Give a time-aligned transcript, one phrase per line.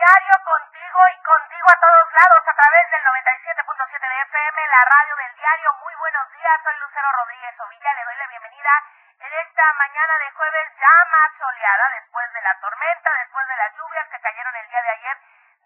[0.00, 5.16] diario contigo y contigo a todos lados a través del 97.7 de FM, la radio
[5.16, 5.74] del diario.
[5.74, 8.72] Muy buenos días, soy Lucero Rodríguez Ovilla, le doy la bienvenida
[9.20, 13.76] en esta mañana de jueves ya más soleada después de la tormenta, después de las
[13.76, 15.16] lluvias que cayeron el día de ayer,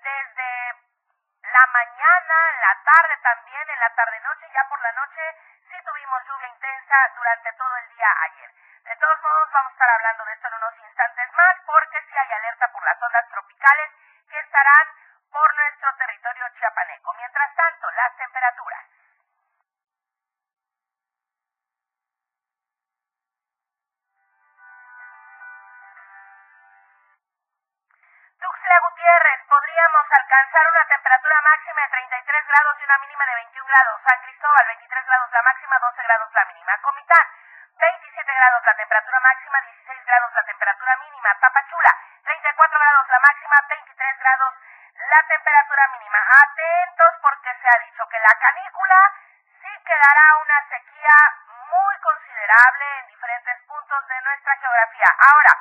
[0.02, 0.50] desde
[1.46, 5.22] la mañana, en la tarde también, en la tarde-noche, ya por la noche
[5.70, 8.50] sí tuvimos lluvia intensa durante todo el día ayer.
[8.82, 10.33] De todos modos, vamos a estar hablando de
[36.74, 36.82] mínima.
[36.82, 37.26] Comitán,
[37.78, 41.34] 27 grados la temperatura máxima, 16 grados la temperatura mínima.
[41.40, 41.92] Tapachula,
[42.24, 44.54] 34 grados la máxima, 23 grados
[44.94, 46.18] la temperatura mínima.
[46.18, 49.12] Atentos porque se ha dicho que la canícula
[49.60, 51.16] sí quedará una sequía
[51.48, 55.10] muy considerable en diferentes puntos de nuestra geografía.
[55.18, 55.52] Ahora,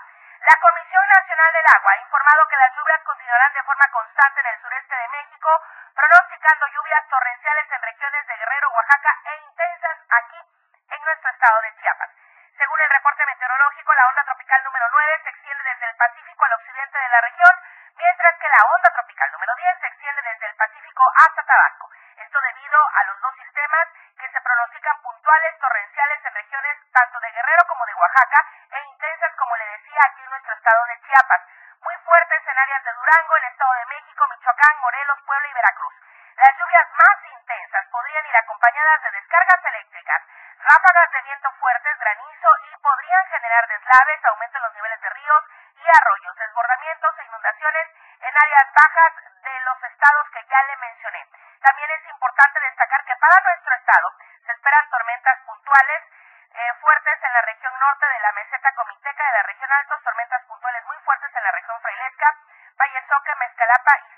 [0.41, 4.47] la Comisión Nacional del Agua ha informado que las lluvias continuarán de forma constante en
[4.47, 5.49] el sureste de México,
[5.95, 10.43] pronosticando lluvias torrenciales en regiones de Guerrero, Oaxaca e intensas aquí
[10.89, 12.09] en nuestro estado de Chiapas.
[12.57, 16.53] Según el reporte meteorológico, la onda tropical número 9 se extiende desde el Pacífico al
[16.53, 17.53] occidente de la región,
[17.95, 21.89] mientras que la onda tropical número 10 se extiende desde el Pacífico hasta Tabasco.
[22.17, 23.87] Esto debido a los dos sistemas
[24.19, 29.35] que se pronostican puntuales torrenciales en regiones tanto de Guerrero como de Oaxaca e intensas,
[29.35, 31.41] como le decía, aquí en nuestro estado de Chiapas.
[31.81, 35.93] Muy fuertes en áreas de Durango, el Estado de México, Michoacán, Morelos, Puebla y Veracruz.
[36.37, 40.21] Las lluvias más intensas podrían ir acompañadas de descargas eléctricas,
[40.59, 45.43] ráfagas de viento fuertes, granizo y podrían generar deslaves, aumento en los niveles de ríos
[45.77, 47.87] y arroyos, desbordamientos e inundaciones
[48.21, 51.27] en áreas bajas de los estados que ya le mencioné.
[51.61, 54.09] También es importante destacar que para nuestro estado
[54.45, 56.01] se esperan tormentas puntuales
[56.49, 60.41] eh, fuertes en la región norte de la meseta comiteca de la región altos, tormentas
[60.45, 62.35] puntuales muy fuertes en la región frailesca,
[62.79, 64.12] Valle Soque, Mezcalapa y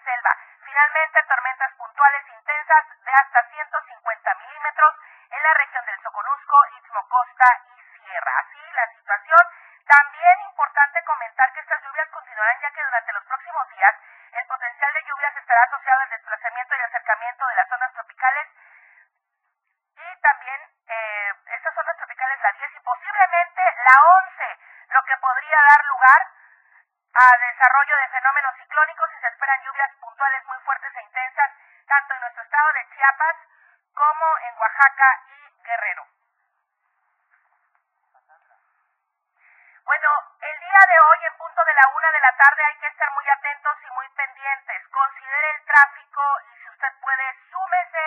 [15.66, 18.48] asociado al desplazamiento y acercamiento de las zonas tropicales.
[19.98, 23.96] Y también eh, estas zonas tropicales la 10 y posiblemente la
[24.26, 24.60] 11,
[24.90, 26.22] lo que podría dar lugar
[27.16, 31.52] a desarrollo de fenómenos ciclónicos y se esperan lluvias puntuales muy fuertes e intensas
[31.88, 33.36] tanto en nuestro estado de Chiapas
[33.94, 36.06] como en Oaxaca y Guerrero.
[39.86, 40.10] Bueno,
[40.42, 43.12] el día de hoy en punto de la una de la tarde hay que estar
[43.14, 44.88] muy atentos y muy pendientes.
[44.90, 48.06] Considere el tráfico y si usted puede, súmese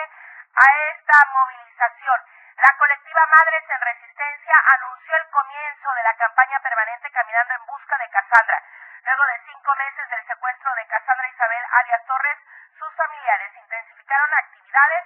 [0.59, 2.19] a esta movilización.
[2.57, 7.97] La colectiva Madres en Resistencia anunció el comienzo de la campaña permanente Caminando en Busca
[7.97, 8.63] de Casandra.
[9.03, 12.37] Luego de cinco meses del secuestro de Casandra Isabel Arias Torres,
[12.77, 15.05] sus familiares intensificaron actividades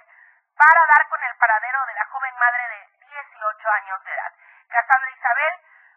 [0.57, 4.34] para dar con el paradero de la joven madre de 18 años de edad.
[4.69, 5.53] Casandra Isabel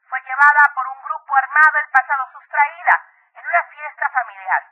[0.08, 3.02] fue llevada por un grupo armado el pasado sustraída
[3.34, 4.62] en una fiesta familiar.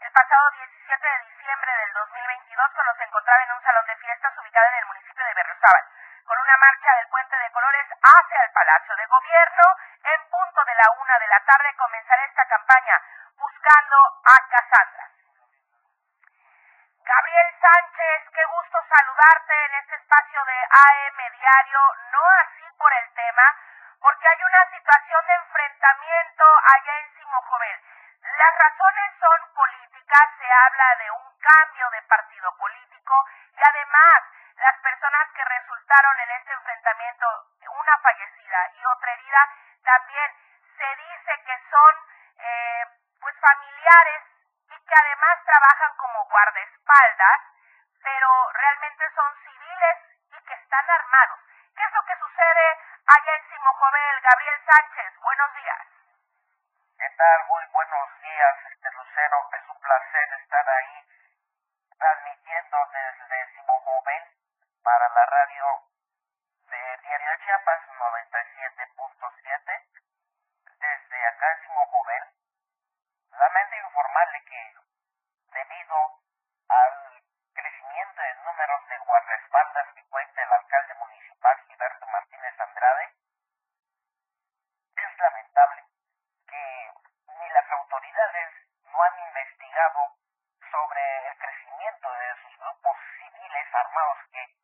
[0.00, 4.38] El pasado 17 de diciembre del 2022, cuando se encontraba en un salón de fiestas
[4.38, 5.84] ubicado en el municipio de Berriozábal,
[6.24, 9.64] con una marcha del Puente de Colores hacia el Palacio de Gobierno,
[10.04, 13.00] en punto de la una de la tarde comenzará esta campaña
[13.38, 13.96] buscando
[14.28, 15.08] a Casandra.
[17.00, 21.80] Gabriel Sánchez, qué gusto saludarte en este espacio de AM Diario,
[22.12, 23.56] no así por el tema,
[24.02, 26.44] porque hay una situación de enfrentamiento
[26.76, 27.80] allá en Simojovel.
[28.20, 33.24] Las razones son políticas, se habla de un cambio de partido político
[33.56, 34.24] y además
[34.58, 37.26] las personas que resultaron en este enfrentamiento,
[37.70, 39.48] una fallecida y otra herida,
[39.98, 40.30] también
[40.76, 41.94] se dice que son
[42.38, 42.84] eh,
[43.20, 44.22] pues familiares
[44.70, 47.40] y que además trabajan como guardaespaldas,
[48.02, 49.96] pero realmente son civiles
[50.30, 51.40] y que están armados.
[51.74, 54.20] ¿Qué es lo que sucede allá en Simojovel?
[54.20, 55.97] Gabriel Sánchez, buenos días.
[89.78, 94.57] Sobre el crecimiento de sus grupos civiles armados que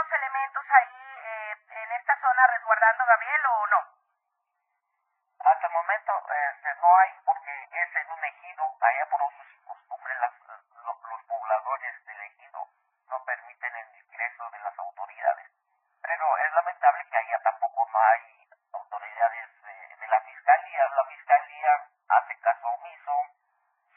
[0.00, 3.84] ¿Hay algunos elementos ahí eh, en esta zona resguardando, Gabriel, o no?
[5.44, 9.58] Hasta el momento este, no hay porque es en un ejido, allá por usos y
[9.66, 10.40] costumbres las-
[10.86, 12.66] lo- los pobladores del ejido
[13.08, 15.50] no permiten el ingreso de las autoridades.
[16.00, 20.88] Pero es lamentable que allá tampoco no hay autoridades de, de la fiscalía.
[20.96, 23.26] La fiscalía hace caso omiso,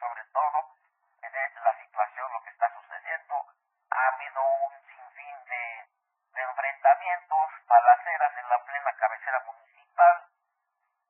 [0.02, 0.76] sobre todo
[1.22, 3.46] en la situación, lo que está sucediendo.
[3.92, 5.88] Ha habido un sinfín de,
[6.34, 10.26] de enfrentamientos, balaceras en la plena cabecera municipal.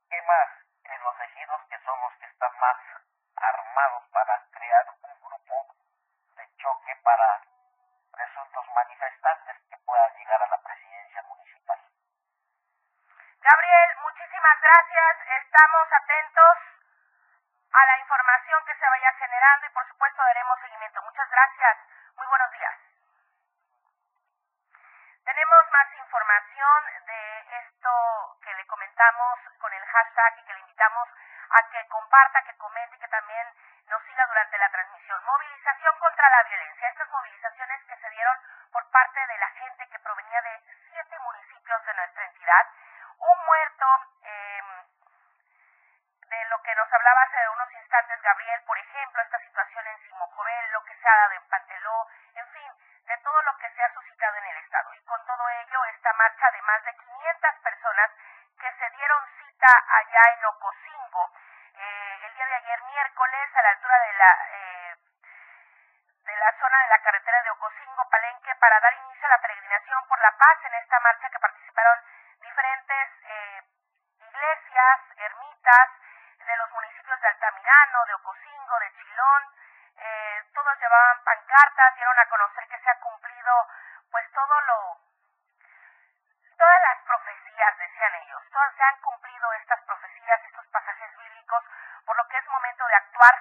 [0.10, 0.50] ¿Qué más?
[0.84, 2.78] En los ejidos que son los que están más
[3.38, 5.76] armados para crear un grupo
[6.36, 7.42] de choque para
[8.12, 11.80] presuntos manifestantes que puedan llegar a la presidencia municipal.
[13.40, 15.18] Gabriel, muchísimas gracias.
[15.42, 16.58] Estamos atentos
[17.72, 17.98] a la
[19.18, 21.02] generando y por supuesto daremos seguimiento.
[21.04, 21.78] Muchas gracias.
[22.16, 22.74] Muy buenos días.
[25.24, 31.08] Tenemos más información de esto que le comentamos con el hashtag y que le invitamos
[31.50, 33.48] a que comparta, que comente y que también
[33.88, 35.24] nos siga durante la transmisión.
[35.26, 36.90] Movilización contra la violencia.
[36.90, 38.38] Estas movilizaciones que se dieron
[38.72, 42.68] por parte de la gente que provenía de siete municipios de nuestra entidad.
[43.20, 43.86] Un muerto,
[44.24, 44.64] eh,
[46.34, 50.72] de lo que nos hablaba hace unos instantes Gabriel, por ejemplo, esta situación en Simojovel,
[50.72, 52.72] lo que se ha dado en Panteló, en fin,
[53.06, 54.94] de todo lo que se ha suscitado en el Estado.
[54.96, 58.12] Y con todo ello, esta marcha de más de 500 personas
[58.60, 61.32] que se dieron cita allá en Ocosingo,
[61.76, 64.48] eh, el día de ayer miércoles, a la altura de la...
[64.52, 64.96] Eh,
[66.24, 70.08] de la zona de la carretera de Ocosingo, Palenque, para dar inicio a la peregrinación
[70.08, 72.00] por la paz en esta marcha que participaron
[72.40, 73.64] diferentes eh,
[74.20, 75.90] iglesias, ermitas
[76.40, 79.44] de los municipios de Altamirano, de Ocosingo, de Chilón,
[79.98, 83.68] eh, todos llevaban pancartas, dieron a conocer que se ha cumplido
[84.12, 84.98] pues todo lo,
[86.58, 89.83] todas las profecías, decían ellos, todas se han cumplido estas
[90.74, 91.64] pasajes bíblicos,
[92.06, 93.36] por lo que es momento de actuar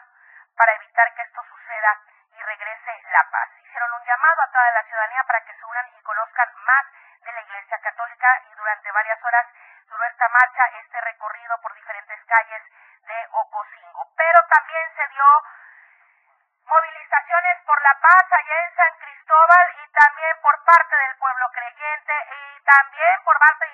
[0.57, 3.49] para evitar que esto suceda y regrese la paz.
[3.59, 6.87] Hicieron un llamado a toda la ciudadanía para que se unan y conozcan más
[7.25, 9.47] de la Iglesia Católica y durante varias horas
[9.89, 12.63] duró esta marcha, este recorrido por diferentes calles
[13.01, 14.13] de Ocosingo.
[14.17, 15.25] Pero también se dio
[16.65, 22.15] movilizaciones por la paz allá en San Cristóbal y también por parte del pueblo creyente
[22.31, 23.73] y también por parte de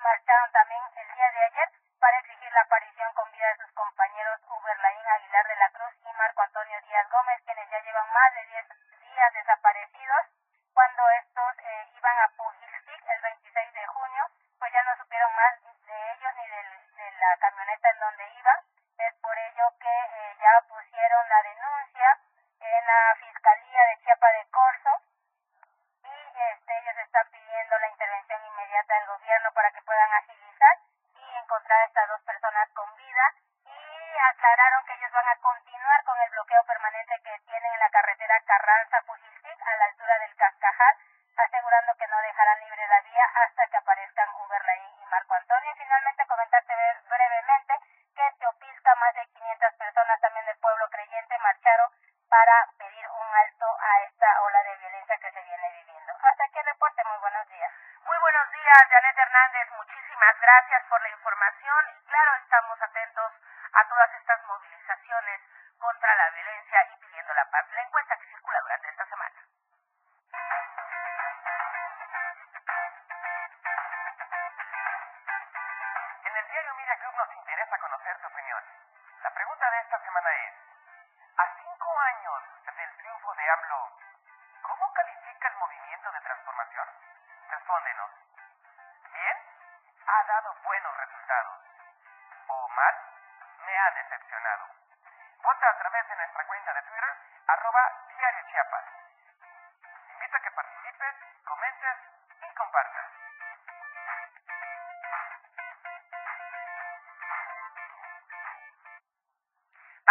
[0.00, 1.68] marcharon también el día de ayer
[2.00, 6.12] para exigir la aparición con vida de sus compañeros Uberlaín Aguilar de la Cruz y
[6.16, 8.66] Marco Antonio Díaz Gómez, quienes ya llevan más de 10
[9.00, 10.29] días desaparecidos.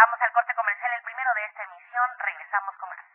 [0.00, 2.08] Vamos al corte comercial, el primero de esta emisión.
[2.24, 3.09] Regresamos con más.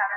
[0.00, 0.16] Para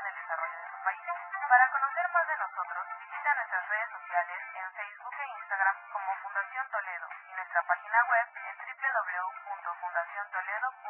[1.71, 7.09] conocer más de nosotros, visita nuestras redes sociales en Facebook e Instagram como Fundación Toledo
[7.27, 10.82] y nuestra página web en www.fundaciontoledo.com.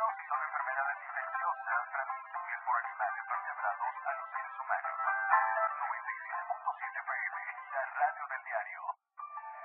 [0.00, 4.96] Estas son enfermedades infecciosas transmitibles por animales vertebrados a los seres humanos.
[5.76, 7.36] 97.7 FM,
[7.68, 8.80] la radio del diario.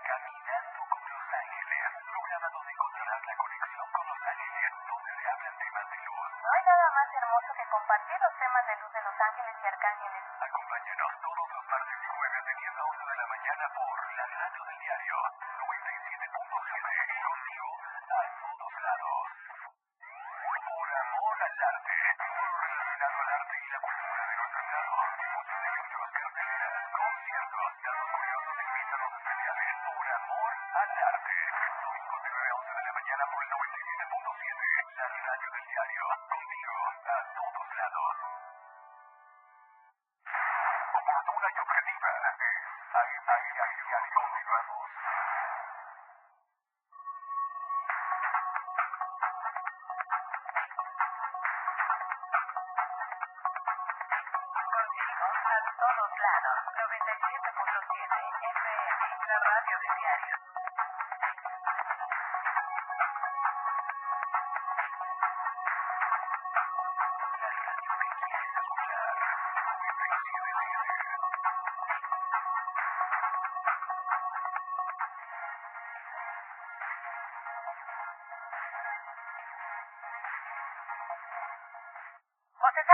[0.03, 5.29] Caminando con Los Ángeles, un programa donde encontrarás la conexión con Los Ángeles, donde se
[5.29, 6.27] hablan temas de luz.
[6.43, 9.67] No hay nada más hermoso que compartir los temas de luz de Los Ángeles y
[9.71, 10.23] Arcángeles.
[10.43, 14.25] Acompáñanos todos los martes y jueves de 10 a 11 de la mañana por la
[14.35, 15.15] radio del diario.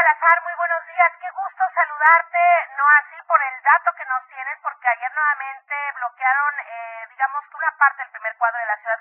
[0.02, 1.12] Salazar, muy buenos días.
[1.22, 2.42] Qué gusto saludarte,
[2.76, 7.58] no así por el dato que nos tienes, porque ayer nuevamente bloquearon, eh, digamos que
[7.58, 9.00] una parte del primer cuadro de la ciudad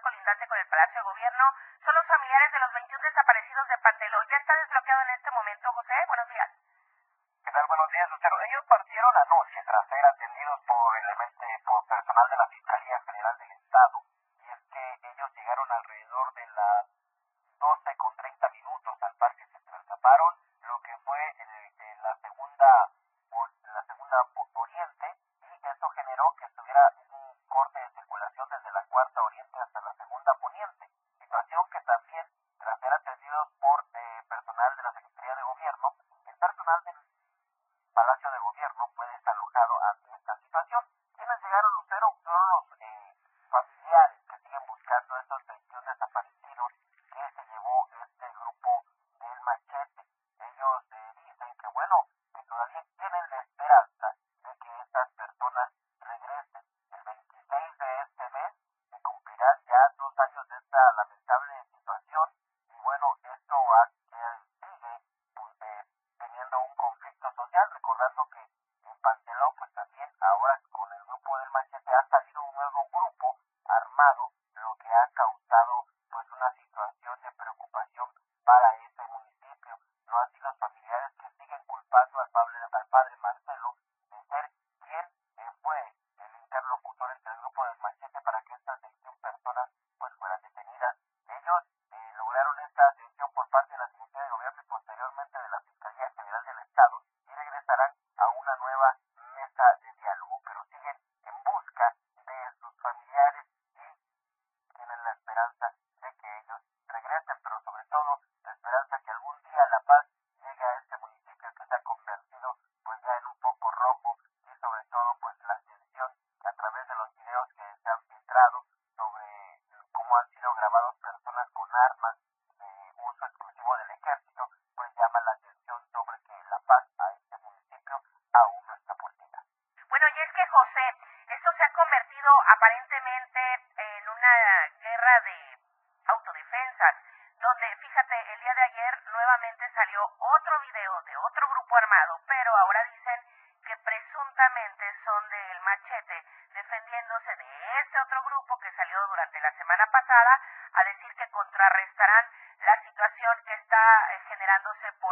[145.05, 146.25] son del machete,
[146.55, 150.41] defendiéndose de este otro grupo que salió durante la semana pasada
[150.73, 152.25] a decir que contrarrestarán
[152.61, 155.10] la situación que está eh, generándose por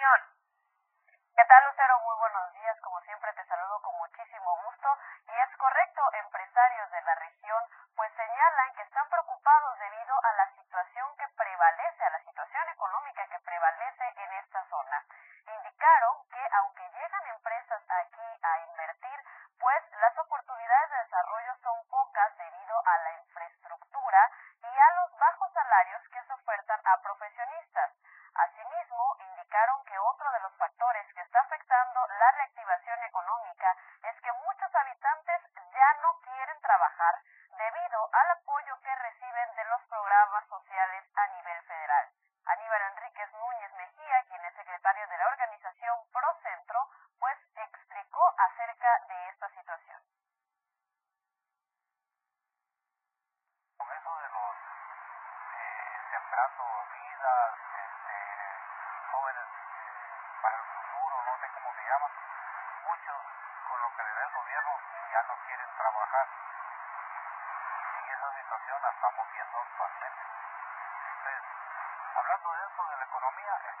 [0.00, 0.29] Señor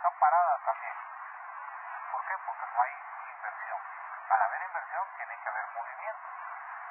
[0.00, 0.96] están paradas también.
[2.10, 2.34] ¿Por qué?
[2.46, 2.94] Porque no hay
[3.36, 3.80] inversión.
[4.30, 6.28] Al haber inversión tiene que haber movimiento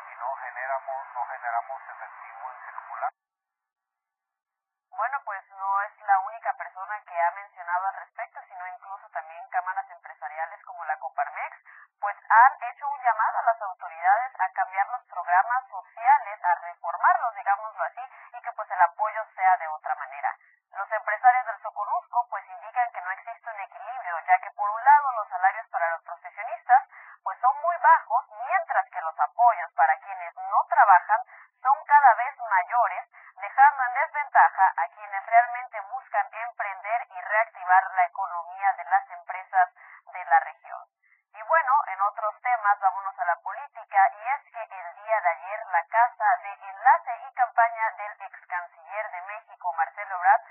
[0.05, 3.09] y no generamos, no generamos efectivo en circular.
[4.91, 9.49] Bueno, pues no es la única persona que ha mencionado al respecto, sino incluso también
[9.49, 11.57] cámaras empresariales como la Coparmex,
[11.99, 13.88] pues han hecho un llamado a las autoridades
[47.97, 50.41] del ex canciller de México, Marcelo Brad,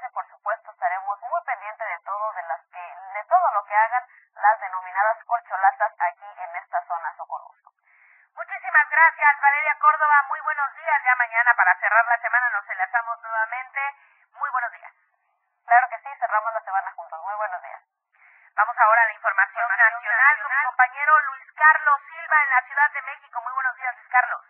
[0.00, 3.76] base, por supuesto, estaremos muy pendientes de todo, de las que, de todo lo que
[3.76, 7.72] hagan las denominadas corcholatas aquí en esta zona Socorroso.
[8.34, 10.22] Muchísimas gracias, Valeria Córdoba.
[10.28, 11.02] Muy buenos días.
[11.04, 13.80] Ya mañana para cerrar la semana nos enlazamos nuevamente.
[14.32, 14.92] Muy buenos días.
[15.66, 17.20] Claro que sí, cerramos la semana juntos.
[17.22, 17.82] Muy buenos días.
[18.56, 22.62] Vamos ahora a la información, nacional, nacional con mi compañero Luis Carlos Silva en la
[22.62, 23.40] Ciudad de México.
[23.42, 24.49] Muy buenos días, Luis Carlos.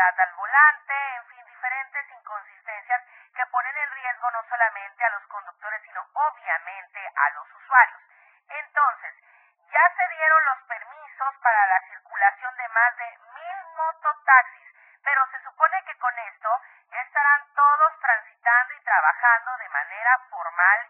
[0.00, 3.02] al volante, en fin, diferentes inconsistencias
[3.32, 8.00] que ponen en riesgo no solamente a los conductores, sino obviamente a los usuarios.
[8.48, 9.14] Entonces,
[9.70, 14.68] ya se dieron los permisos para la circulación de más de mil mototaxis,
[15.04, 20.88] pero se supone que con esto ya estarán todos transitando y trabajando de manera formal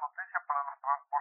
[0.00, 1.19] noticia para los.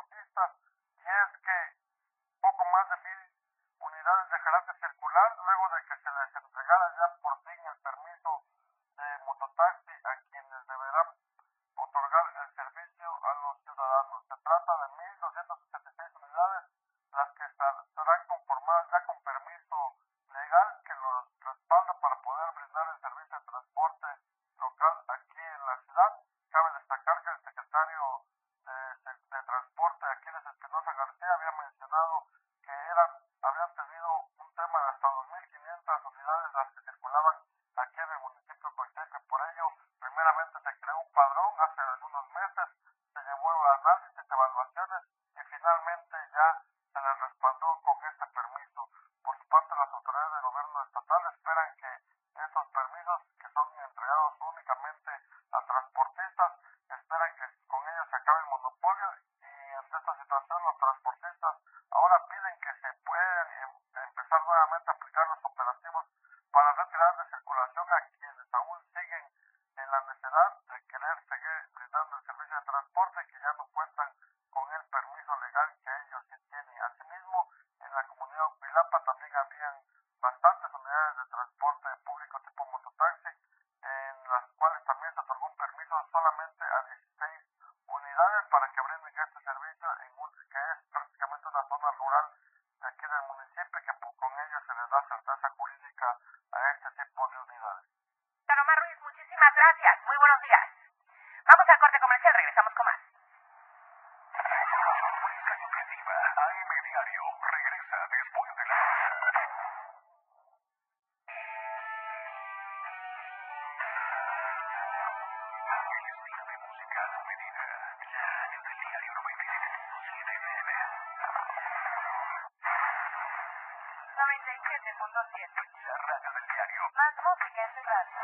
[125.00, 126.84] La radio del diario.
[126.92, 128.20] Más música en tu radio.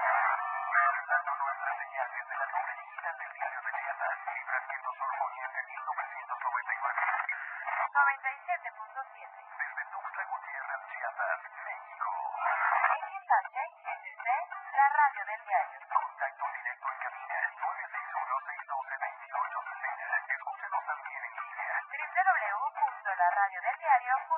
[0.75, 4.59] Presentando nuestra señal desde la torre digital del diario de Chiapas, Libra
[5.15, 6.99] Poniente 1999.
[7.95, 9.55] 97.7.
[9.55, 12.11] Desde Tuxtla Gutiérrez, Chiapas, México.
[12.91, 14.27] XHSC,
[14.75, 15.79] la radio del diario.
[15.79, 20.27] Contacto directo en cabina 961-612-2860.
[20.27, 21.71] Escúchenos también en línea.
[21.87, 24.34] www.laradiodeldiario.com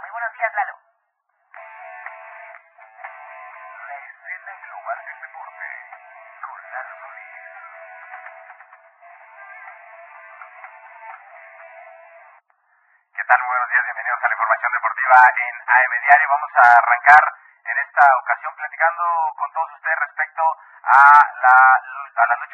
[0.00, 0.78] Muy buenos días, Lalo.
[3.88, 5.66] La escena global del deporte
[6.40, 7.28] con Lalo Solís.
[13.12, 13.38] ¿Qué tal?
[13.40, 16.28] Muy buenos días, bienvenidos a la información deportiva en AM Diario.
[16.30, 17.24] Vamos a arrancar
[17.64, 19.04] en esta ocasión platicando
[19.36, 20.42] con todos ustedes respecto
[20.84, 21.04] a
[21.36, 21.56] la,
[22.16, 22.51] a la lucha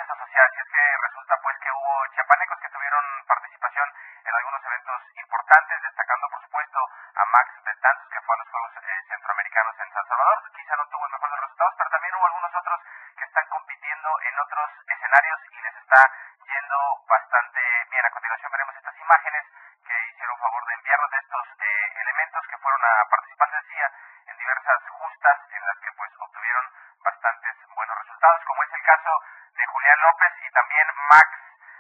[17.48, 18.04] Este, bien.
[18.04, 19.44] A continuación veremos estas imágenes
[19.87, 23.90] que hicieron favor de enviarnos de estos eh, elementos que fueron a participar del CIA
[24.26, 26.64] en diversas justas en las que pues obtuvieron
[27.00, 29.12] bastantes buenos resultados, como es el caso
[29.56, 31.30] de Julián López y también Max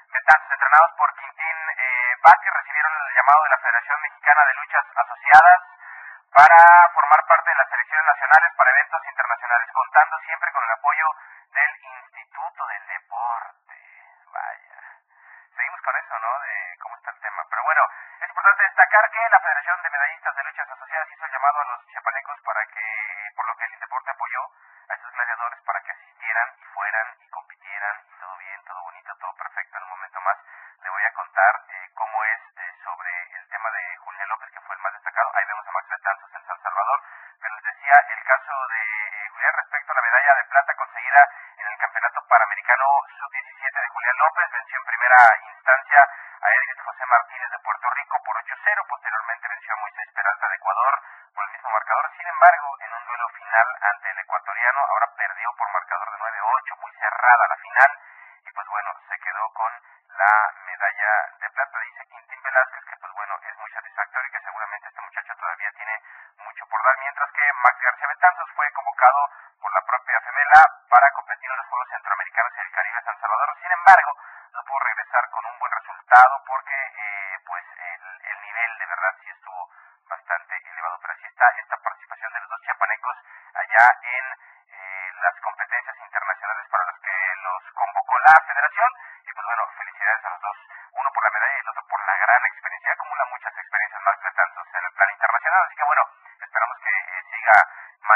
[0.08, 4.86] Betanzos, entrenados por Quintín eh, Vázquez, recibieron el llamado de la Federación Mexicana de Luchas
[4.96, 5.67] Asociadas
[19.68, 21.77] Asociación de Medallistas de Luchas Asociadas hizo el llamado a los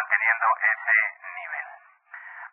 [0.03, 1.66] manteniendo ese nivel.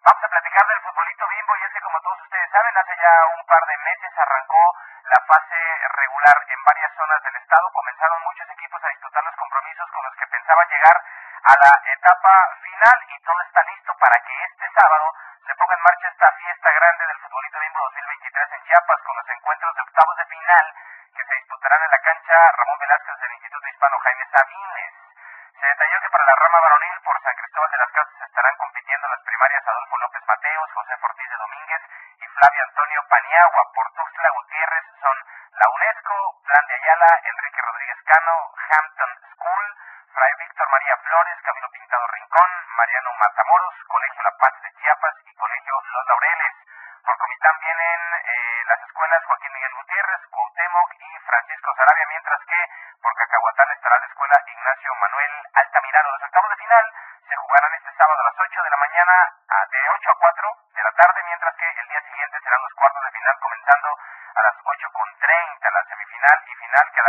[0.06, 3.26] Vamos a platicar del futbolito bimbo y es que como todos ustedes saben, hace ya
[3.34, 4.78] un par de meses arrancó
[5.10, 5.58] la fase
[5.98, 7.72] regular en varias zonas del estado.
[7.74, 10.98] Comenzaron muchos equipos a disputar los compromisos con los que pensaban llegar
[11.42, 15.14] a la etapa final y todo está listo para que este sábado
[15.48, 19.30] se ponga en marcha esta fiesta grande del futbolito bimbo 2023 en Chiapas con los
[19.30, 20.66] encuentros de octavos de final
[21.18, 24.99] que se disputarán en la cancha Ramón Velázquez del Instituto Hispano Jaime Sabines.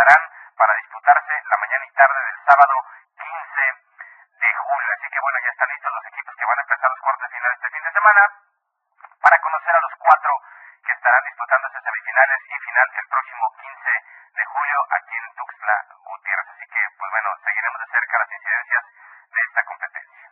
[0.01, 2.75] Para disputarse la mañana y tarde del sábado
[3.21, 3.61] 15
[4.41, 4.93] de julio.
[4.97, 7.37] Así que bueno, ya están listos los equipos que van a empezar los cuartos de
[7.37, 8.23] final este fin de semana
[9.21, 10.33] para conocer a los cuatro
[10.85, 14.05] que estarán disputándose semifinales y final el próximo 15
[14.41, 16.49] de julio aquí en Tuxtla Gutiérrez.
[16.49, 18.85] Así que, pues bueno, seguiremos de cerca las incidencias
[19.37, 20.27] de esta competencia.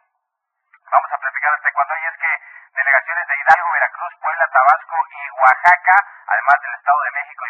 [0.88, 2.32] Vamos a platicar de taekwondo y es que
[2.72, 7.47] delegaciones de Hidalgo, Veracruz, Puebla, Tabasco y Oaxaca, además del Estado de México,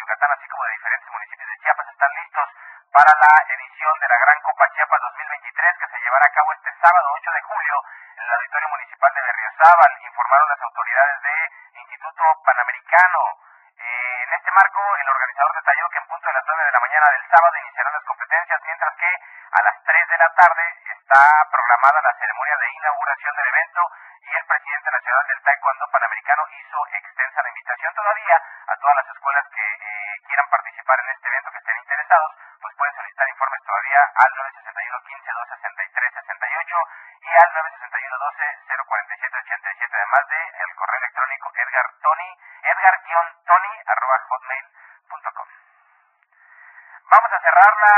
[6.79, 7.83] sábado 8 de julio
[8.15, 13.19] en el Auditorio Municipal de Berriozábal, informaron las autoridades de Instituto Panamericano.
[13.79, 16.79] Eh, en este marco, el organizador detalló que en punto de las 9 de la
[16.79, 21.47] mañana del sábado iniciarán las competencias, mientras que a las 3 de la tarde está
[21.51, 23.81] programada la ceremonia de inauguración del evento
[24.21, 28.35] y el presidente nacional del Taekwondo Panamericano hizo extensa la invitación todavía
[28.67, 32.75] a todas las escuelas que eh, quieran participar en este evento, que estén interesados, pues
[32.75, 36.75] pueden solicitar informes todavía al 961 15 263 68
[37.21, 42.29] y al 961 12 047 87, además de el correo electrónico edgar tony
[42.63, 45.47] edgar-tony arroba hotmail.com.
[47.09, 47.95] Vamos a cerrar la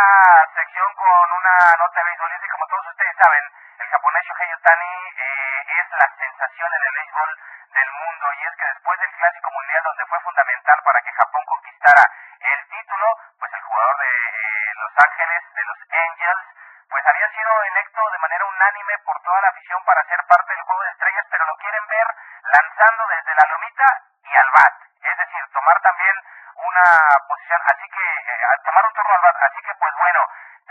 [0.55, 3.45] sección con una nota de béisbol y como todos ustedes saben,
[3.77, 8.55] el japonés Shohei Otani eh, es la sensación en el béisbol del mundo y es
[8.57, 12.03] que después del Clásico Mundial donde fue fundamental para que Japón conquistara
[12.39, 13.07] el título,
[13.39, 16.45] pues el jugador de eh, Los Ángeles, de los Angels,
[16.89, 20.63] pues había sido electo de manera unánime por toda la afición para ser parte del
[20.63, 22.07] Juego de Estrellas, pero lo quieren ver
[22.41, 23.85] lanzando desde la lomita
[24.23, 26.15] y al bat, es decir, tomar también
[26.55, 26.85] una
[27.29, 30.21] posición, así que eh, tomar un turno al bat, así que pues bueno,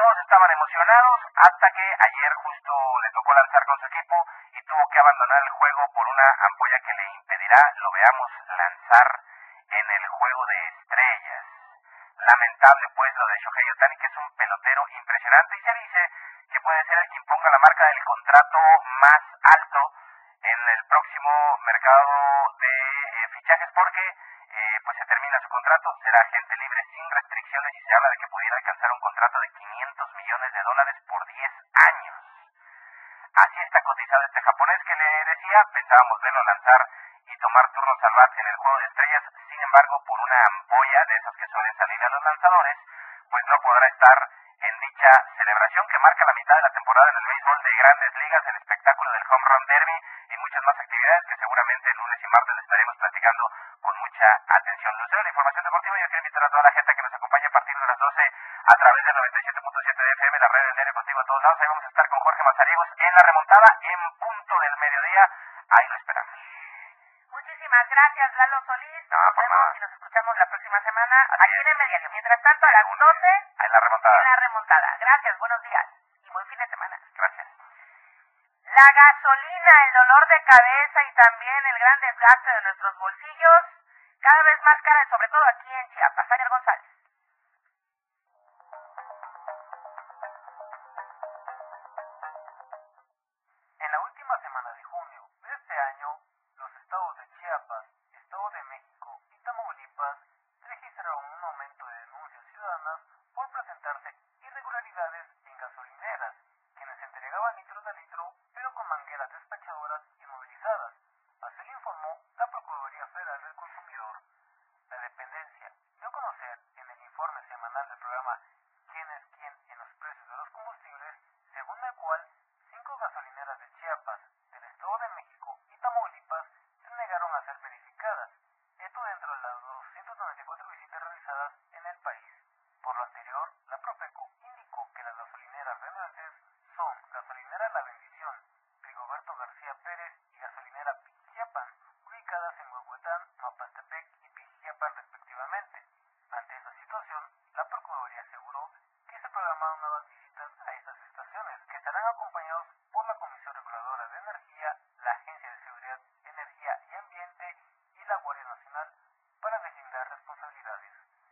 [0.01, 2.73] todos estaban emocionados hasta que ayer justo
[3.03, 4.17] le tocó lanzar con su equipo
[4.53, 6.95] y tuvo que abandonar el juego por una ampolla que
[7.51, 9.21] lo veamos, lanzar
[9.71, 11.45] en el juego de estrellas.
[12.15, 16.11] Lamentable pues lo de Shohei Otani, que es un pelotero impresionante y se dice
[16.53, 18.59] que puede ser el que imponga la marca del contrato
[19.03, 19.93] más alto
[20.43, 24.01] en el próximo mercado de eh, fichajes porque
[24.51, 28.17] eh, pues se termina su contrato, será agente libre sin restricciones y se habla de
[28.17, 31.51] que pudiera alcanzar un contrato de 500 millones de dólares por 10
[31.89, 32.17] años.
[33.35, 36.87] Así está cotizado este japonés que le decía, pensábamos verlo lanzar
[37.31, 41.05] y tomar turnos al bat en el juego de estrellas, sin embargo, por una ampolla
[41.07, 42.77] de esas que suelen salir a los lanzadores,
[43.31, 44.19] pues no podrá estar
[44.61, 48.15] en dicha celebración que marca la mitad de la temporada en el béisbol de grandes
[48.17, 49.97] ligas, el espectáculo del Home Run Derby
[50.31, 53.51] y muchas más actividades que seguramente el lunes y martes le estaremos platicando
[53.81, 54.95] con mucha atención.
[54.99, 57.51] Lucero, la información deportiva, yo quiero invitar a toda la gente que nos acompañe a
[57.51, 58.31] partir de las 12
[58.67, 61.61] a través del 97.7 de FM, la red del diario contigo a todos lados.
[61.61, 65.31] Ahí vamos a estar con Jorge Mazariegos en la remontada en punto del mediodía.
[65.71, 66.35] Ahí lo esperamos.
[67.31, 69.11] Muchísimas gracias, Lalo Solís.
[69.11, 69.73] No, nos vemos nada.
[69.77, 71.61] y nos escuchamos la próxima semana Así aquí es.
[71.61, 72.11] en el Mediario.
[72.11, 73.27] Mientras tanto, a las 12
[73.65, 74.19] En la remontada.
[74.19, 74.97] en la remontada.
[75.01, 75.87] Gracias, buenos días
[76.27, 76.97] y buen fin de semana.
[77.15, 77.47] Gracias.
[78.81, 83.61] La gasolina, el dolor de cabeza y también el gran desgaste de nuestros bolsillos,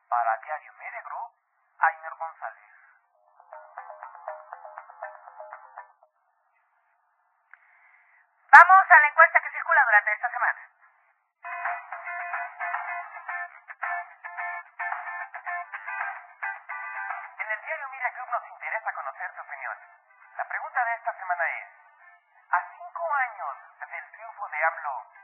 [0.09, 1.20] Para Diario Medegru,
[1.78, 2.64] Ainer González.
[8.50, 10.61] Vamos a la encuesta que circula durante esta semana.
[17.38, 19.76] En el diario Mira Club nos interesa conocer tu opinión.
[20.38, 21.68] La pregunta de esta semana es,
[22.50, 23.56] a cinco años
[23.90, 25.17] del triunfo de AMLO,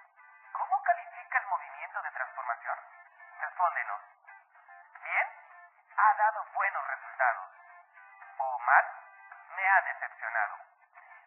[10.05, 10.57] decepcionado.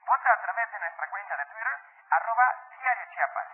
[0.06, 1.80] Vota a través de nuestra cuenta de Twitter,
[2.12, 3.48] arroba Diario Chiapas.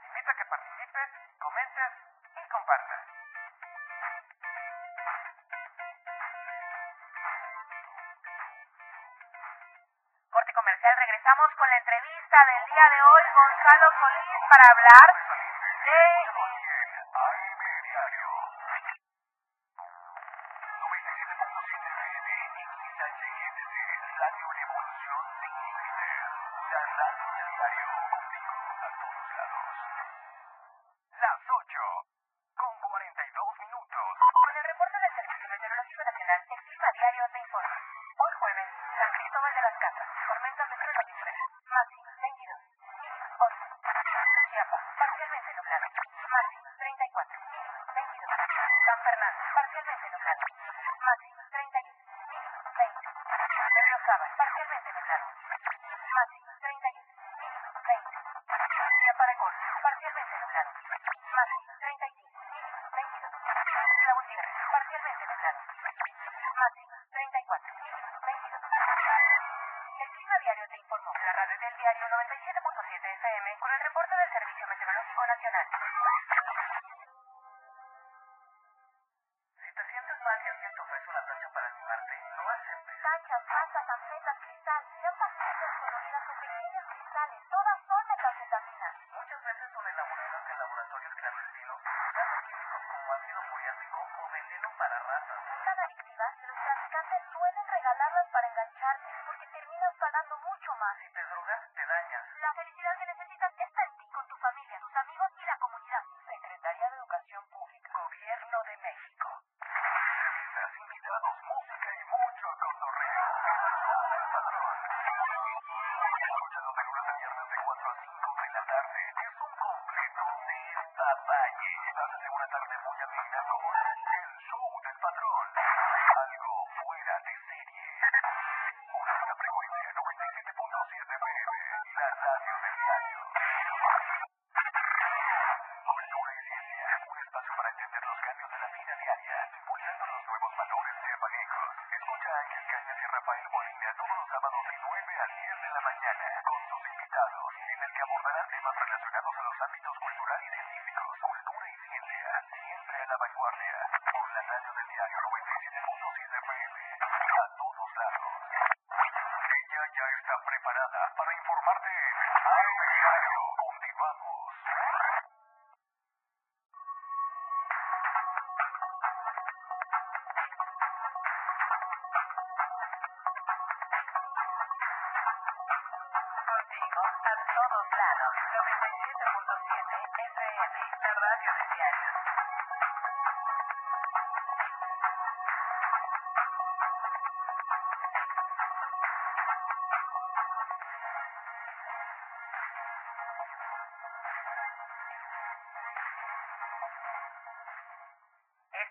[0.00, 1.92] Te invito a que participes, comentes
[2.36, 3.00] y compartas.
[10.30, 13.22] Corte comercial, regresamos con la entrevista del día de hoy.
[13.34, 15.37] Gonzalo Solís para hablar
[71.28, 75.66] la radio del diario 97.7 FM con el reporte del Servicio Meteorológico Nacional.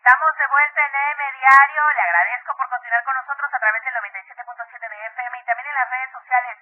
[0.07, 1.83] Estamos de vuelta en EM Diario.
[1.91, 5.75] Le agradezco por continuar con nosotros a través del 97.7 de FM y también en
[5.75, 6.57] las redes sociales.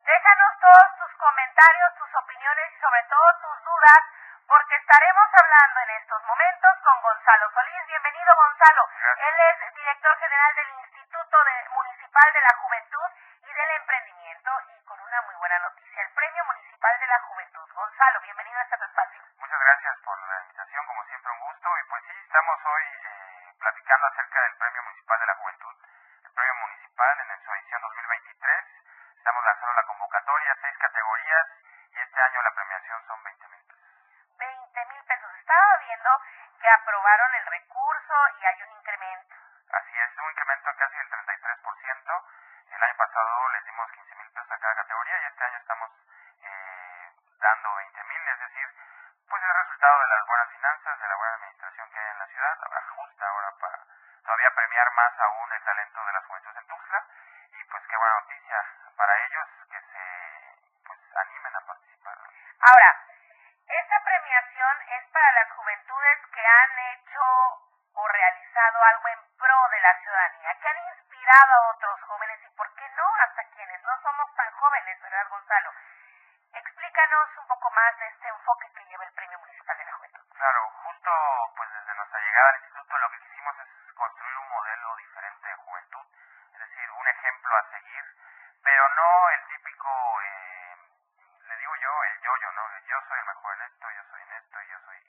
[0.00, 4.00] Déjanos todos tus comentarios, tus opiniones y sobre todo tus dudas,
[4.48, 7.86] porque estaremos hablando en estos momentos con Gonzalo Solís.
[7.86, 8.88] Bienvenido, Gonzalo.
[9.28, 9.65] Él es
[36.68, 39.34] aprobaron el recurso y hay un incremento.
[39.70, 42.24] Así es, un incremento casi del 33%.
[42.70, 45.90] El año pasado les dimos 15 mil pesos a cada categoría y este año estamos
[46.42, 48.68] eh, dando 20 mil, es decir,
[49.28, 52.26] pues es resultado de las buenas finanzas, de la buena administración que hay en la
[52.26, 52.58] ciudad.
[52.96, 53.78] Justa ahora para
[54.24, 57.04] todavía premiar más aún el talento de las juventudes en Tuxtla
[57.52, 58.64] y pues qué buena noticia
[58.96, 62.18] para ellos que se pues animen a participar.
[62.60, 62.90] Ahora,
[63.68, 67.22] esta premiación es para las juventudes que han hecho
[67.94, 70.68] o realizado algo en pro de la ciudadanía, que
[71.44, 75.70] a otros jóvenes y por qué no hasta quienes no somos tan jóvenes, ¿verdad, Gonzalo?
[76.52, 80.24] Explícanos un poco más de este enfoque que lleva el Premio Municipal de la Juventud.
[80.32, 81.10] Claro, justo
[81.56, 85.56] pues desde nuestra llegada al instituto lo que quisimos es construir un modelo diferente de
[85.56, 86.06] juventud,
[86.54, 88.04] es decir, un ejemplo a seguir,
[88.64, 90.76] pero no el típico, eh,
[91.48, 92.78] le digo yo, el yo-yo, ¿no?
[92.86, 95.02] Yo soy el mejor en esto, yo soy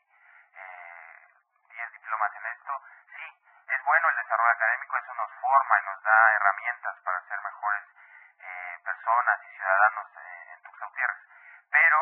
[0.56, 1.28] eh,
[1.70, 2.82] 10 diplomas en esto.
[3.16, 3.24] Sí,
[3.68, 6.04] es bueno el desarrollo académico, eso nos forma y nos
[6.36, 7.84] herramientas para ser mejores
[8.40, 11.18] eh, personas y ciudadanos eh, en Tuxtla Gutiérrez,
[11.72, 12.00] pero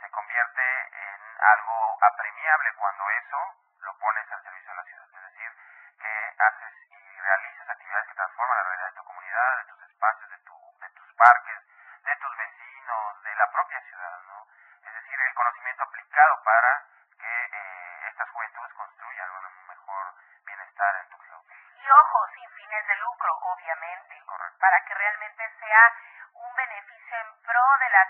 [0.00, 0.62] se convierte
[0.92, 5.06] en algo apremiable cuando eso lo pones al servicio de la ciudad.
[5.14, 5.52] Es decir,
[6.00, 10.30] que haces y realizas actividades que transforman la realidad de tu comunidad, de tus espacios,
[10.30, 11.60] de, tu, de tus parques,
[12.04, 14.46] de tus vecinos, de la propia ciudad, ¿no?
[14.82, 16.84] Es decir, el conocimiento aplicado para
[17.18, 20.14] que eh, estas juventudes construyan un mejor
[20.46, 21.68] bienestar en Tuxtla Gutiérrez.
[21.78, 24.58] Y ojo, sin fines de lucro, obviamente, Correcto.
[24.60, 25.92] para que realmente sea
[26.34, 28.06] un beneficio en pro de la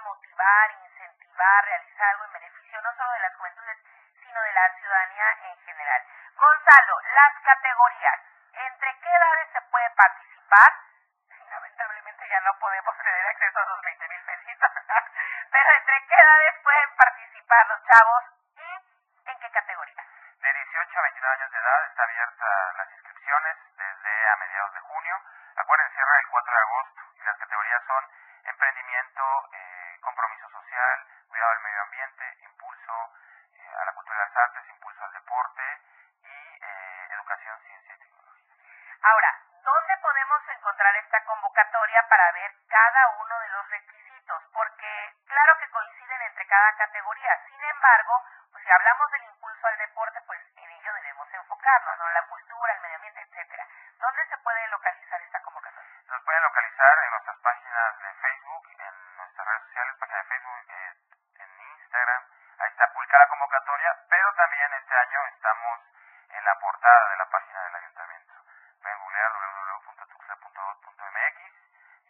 [0.00, 3.78] motivar, incentivar, realizar algo en beneficio no solo de las juventudes,
[4.22, 6.02] sino de la ciudadanía en general.
[6.34, 8.20] Gonzalo, las categorías,
[8.52, 10.70] ¿entre qué edades se puede participar?
[11.50, 14.70] Lamentablemente ya no podemos tener acceso a esos 20 mil pesitos,
[15.50, 18.24] pero ¿entre qué edades pueden participar los chavos
[18.56, 20.06] y en qué categorías?
[20.40, 24.80] De 18 a 29 años de edad está abierta las inscripciones desde a mediados de
[24.80, 25.22] junio.
[25.56, 28.04] Acuérdense, cierra el 4 de agosto y las categorías son
[28.44, 33.12] emprendimiento, eh, compromiso social, cuidado del medio ambiente, impulso
[33.54, 35.80] eh, a la cultura y las artes, impulso al deporte
[36.24, 38.54] y eh, educación, ciencia y tecnología.
[39.02, 44.42] Ahora, ¿dónde podemos encontrar esta convocatoria para ver cada uno de los requisitos?
[44.52, 46.22] Porque claro que coinciden
[46.74, 50.92] entre cada categoría, sin embargo, pues si hablamos del impulso al deporte, pues en ello
[50.94, 52.08] debemos enfocarnos, ¿no?
[52.10, 53.66] La cultura, el medio ambiente, etcétera.
[53.98, 55.90] ¿Dónde se puede localizar esta convocatoria?
[56.08, 60.64] Nos pueden localizar en nuestras páginas de Facebook, en nuestras redes sociales, página de Facebook,
[60.68, 60.94] eh,
[61.38, 62.22] en Instagram.
[62.58, 65.80] Ahí está publicada la convocatoria, pero también este año estamos
[66.30, 68.34] en la portada de la página del ayuntamiento.
[68.82, 69.32] Pueden googlear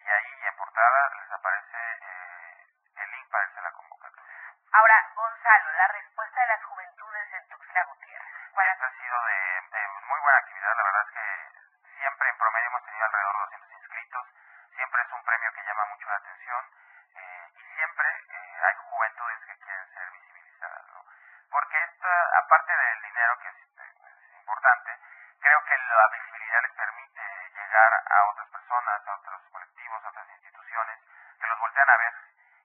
[0.05, 4.35] y ahí en portada les aparece eh, el link para irse a la convocatoria.
[4.73, 8.53] Ahora, Gonzalo, la respuesta de las juventudes en Tuxtla Gutiérrez.
[8.53, 12.29] ¿Cuál ha Esta ha sido de eh, muy buena actividad, la verdad es que siempre
[12.29, 14.27] en promedio hemos tenido alrededor de 200 inscritos,
[14.75, 16.71] siempre es un premio que llama mucho la atención
[17.15, 21.05] eh, y siempre eh, hay juventudes que quieren ser visibilizadas, ¿no?
[21.51, 24.99] Porque esta, aparte del dinero que es, eh, es importante,
[25.41, 30.29] creo que la visibilidad les permite llegar a otras personas, a otros colectivos, a otras
[30.31, 30.99] instituciones,
[31.39, 32.15] que los voltean a ver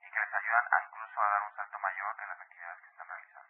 [0.02, 2.89] y que les ayudan a incluso a dar un salto mayor en las actividades que
[2.89, 3.50] están realizando.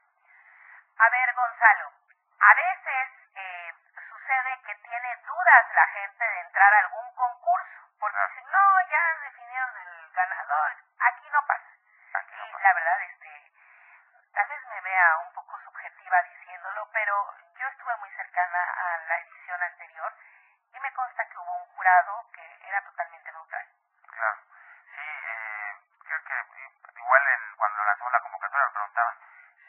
[0.97, 1.93] A ver, Gonzalo,
[2.39, 3.73] a veces eh,
[4.09, 8.29] sucede que tiene dudas la gente de entrar a algún concurso, porque Claro.
[8.29, 9.73] dicen, no, ya definieron
[10.49, 11.69] ganador, aquí no pasa.
[12.13, 12.63] Aquí no Y pasa.
[12.63, 13.51] la verdad, este,
[14.33, 19.19] tal vez me vea un poco subjetiva diciéndolo, pero yo estuve muy cercana a la
[19.19, 20.13] edición anterior
[20.73, 23.67] y me consta que hubo un jurado que era totalmente neutral.
[24.07, 24.39] Claro.
[24.95, 29.15] Sí, eh, creo que i- igual en, cuando lanzamos la convocatoria me preguntaban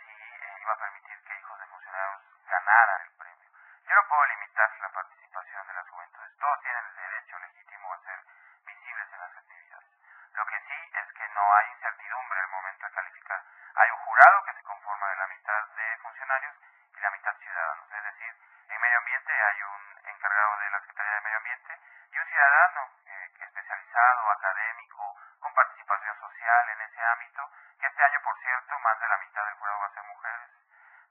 [0.03, 3.51] si eh, iba a permitir que hijos de funcionarios ganaran el premio.
[3.87, 6.37] Yo no puedo limitar la participación de las juventudes.
[6.39, 8.21] Todos tienen el derecho legítimo a ser
[8.65, 9.89] visibles en las actividades.
[10.35, 13.43] Lo que sí es que no hay incertidumbre en el momento de calificar.
[13.75, 16.57] Hay un jurado que se conforma de la mitad de funcionarios
[16.97, 17.93] y la mitad ciudadanos.
[17.93, 18.37] Es decir,
[18.69, 21.81] en medio ambiente hay un encargado de la Secretaría de Medio Ambiente
[22.13, 27.51] y un ciudadano eh, que especializado, académico, con participación social en ese ámbito,
[27.81, 30.51] que este año, por cierto, más de la mitad del jurado va a ser mujeres,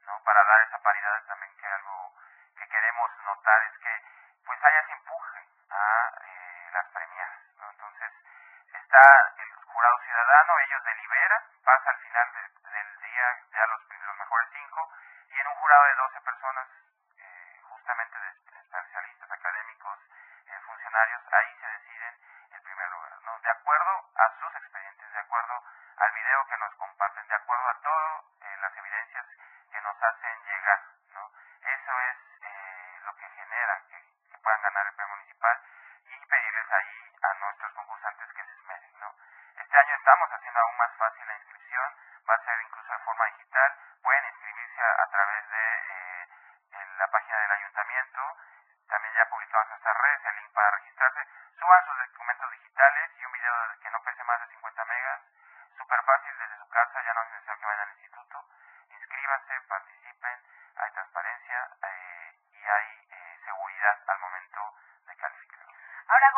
[0.06, 0.24] ¿no?
[0.24, 2.14] Para dar esa paridad también que algo
[2.58, 4.04] que queremos notar es que
[4.46, 7.70] pues haya ese empuje a eh, las premiadas, ¿no?
[7.72, 8.12] Entonces,
[8.74, 11.99] está el jurado ciudadano, ellos deliberan, pasa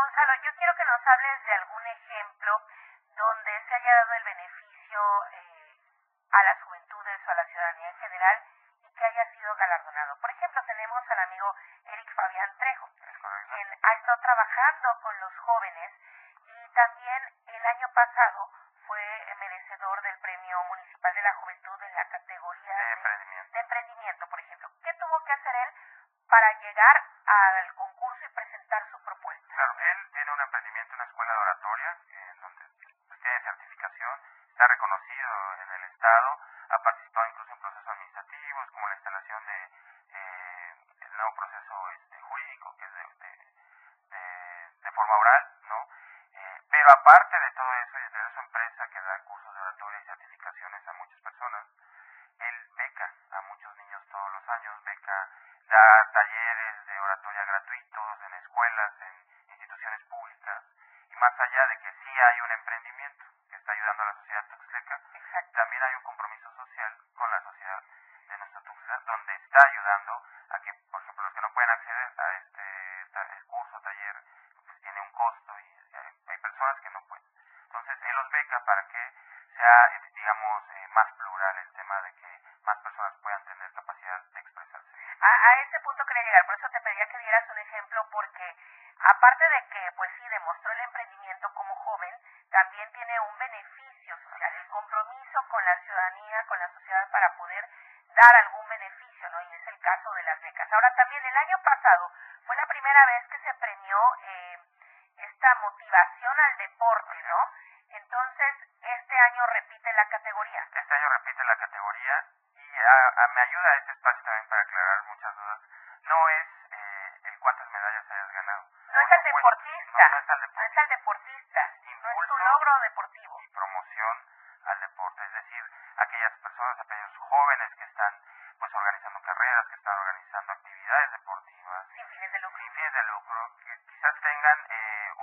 [0.01, 2.59] Gonzalo, yo quiero que nos hables de algún ejemplo
[3.15, 4.99] donde se haya dado el beneficio
[5.31, 5.77] eh,
[6.31, 8.43] a las juventudes o a la ciudadanía en general
[8.81, 10.19] y que haya sido galardonado.
[10.19, 12.89] Por ejemplo, tenemos al amigo Eric Fabián Trejo,
[13.53, 15.91] quien ha estado trabajando con los jóvenes
[46.91, 50.03] aparte de todo eso y de tener su empresa que da cursos de oratoria y
[50.03, 51.65] certificaciones a muchas personas,
[52.39, 55.29] él beca a muchos niños todos los años, beca,
[55.69, 58.00] da talleres de oratoria gratuito,
[89.21, 90.10] aparte de que pues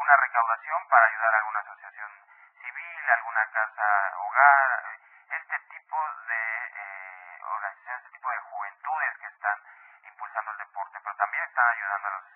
[0.09, 2.09] una recaudación para ayudar a alguna asociación
[2.63, 5.01] civil, alguna casa hogar, eh,
[5.37, 5.97] este tipo
[6.29, 9.59] de eh, organizaciones, este tipo de juventudes que están
[10.05, 12.28] impulsando el deporte, pero también están ayudando a los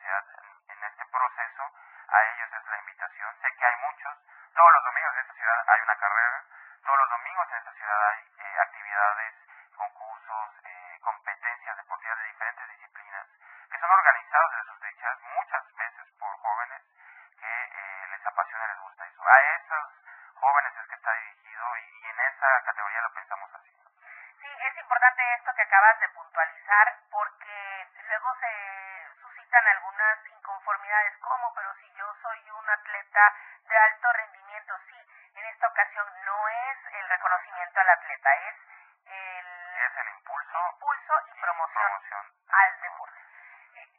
[27.11, 33.35] porque luego se suscitan algunas inconformidades, como, pero si yo soy un atleta
[33.69, 34.97] de alto rendimiento, sí,
[35.35, 38.57] en esta ocasión no es el reconocimiento al atleta, es
[39.05, 43.21] el, impulso, impulso y, promoción, promoción, al deporte.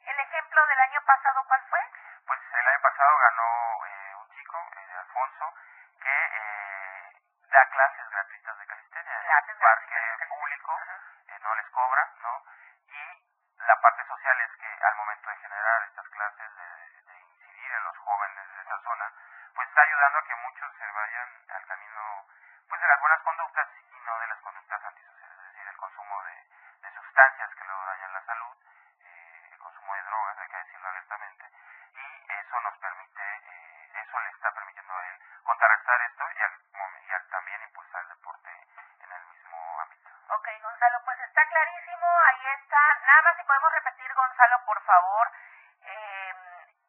[0.05, 1.72] El ejemplo del año pasado, ¿cuál fue?
[20.93, 22.25] vayan al camino
[22.69, 26.23] pues de las buenas conductas y no de las conductas antisociales, es decir, el consumo
[26.23, 26.43] de,
[26.93, 28.57] sustancias que luego dañan la salud,
[29.01, 31.45] eh, el consumo de drogas, hay que decirlo abiertamente,
[31.93, 36.53] y eso nos permite, eh, eso le está permitiendo a él contrarrestar esto y al,
[37.01, 38.49] y también impulsar el deporte
[38.99, 40.09] en el mismo ámbito.
[40.29, 42.99] Ok, Gonzalo, pues está clarísimo, ahí está.
[43.05, 45.31] Nada más si podemos repetir, Gonzalo, por favor,
[45.81, 46.33] eh,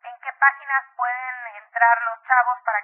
[0.04, 2.83] en qué páginas pueden entrar los chavos para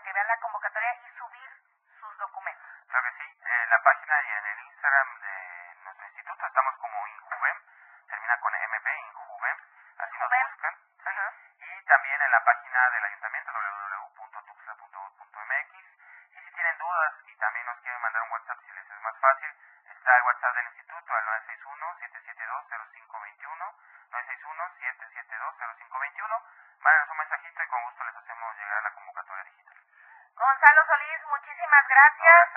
[32.01, 32.49] gracias.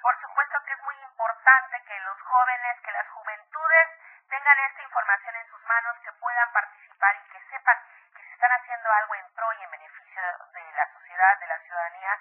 [0.00, 3.88] Por supuesto que es muy importante que los jóvenes, que las juventudes
[4.28, 7.78] tengan esta información en sus manos, que puedan participar y que sepan
[8.14, 10.22] que si están haciendo algo en pro y en beneficio
[10.54, 12.18] de la sociedad, de la ciudadanía,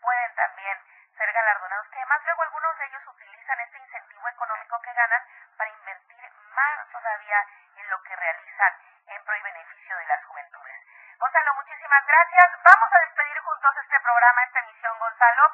[0.00, 0.78] pueden también
[1.18, 5.22] ser galardonados, que además luego algunos de ellos utilizan este incentivo económico que ganan
[5.58, 8.72] para invertir más todavía en lo que realizan
[9.08, 10.80] en pro y beneficio de las juventudes.
[11.18, 12.46] Gonzalo, muchísimas gracias.
[12.64, 15.52] Vamos a despedir juntos este programa, esta emisión, Gonzalo.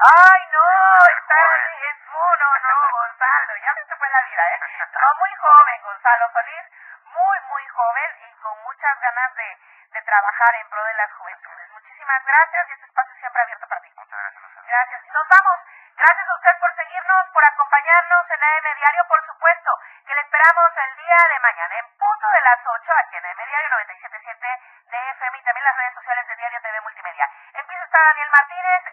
[0.00, 0.64] Ay, no,
[1.12, 1.36] está
[1.84, 4.60] en su, no, no, Gonzalo, ya me fue la vida, ¿eh?
[4.96, 6.64] No, muy joven, Gonzalo Solís,
[7.04, 9.58] muy, muy joven y con muchas ganas de,
[9.92, 11.70] de trabajar en pro de las juventudes.
[11.72, 13.92] Muchísimas gracias y este espacio siempre abierto para ti.
[13.94, 15.04] Muchas gracias, Gracias.
[15.12, 15.60] Nos vamos.
[16.00, 19.70] Gracias a usted por seguirnos, por acompañarnos en AM Diario, por supuesto,
[20.06, 23.36] que le esperamos el día de mañana en punto de las 8 aquí en AM
[23.36, 24.60] Diario 977
[24.96, 27.28] de FM y también las redes sociales de Diario TV Multimedia.
[27.52, 28.89] Empieza está Daniel Martínez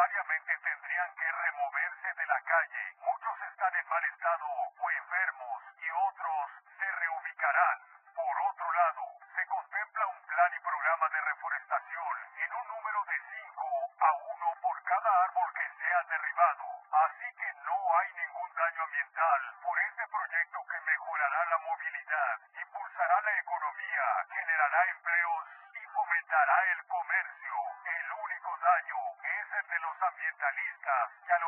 [0.00, 0.29] Nadia
[31.00, 31.39] enough.